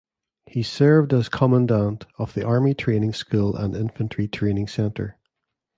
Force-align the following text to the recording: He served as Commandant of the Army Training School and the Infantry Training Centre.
He 0.47 0.63
served 0.63 1.13
as 1.13 1.29
Commandant 1.29 2.07
of 2.17 2.33
the 2.33 2.43
Army 2.43 2.73
Training 2.73 3.13
School 3.13 3.55
and 3.55 3.75
the 3.75 3.81
Infantry 3.81 4.27
Training 4.27 4.65
Centre. 4.65 5.19